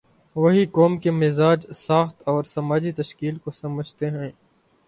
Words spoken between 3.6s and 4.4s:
سمجھتے ہیں۔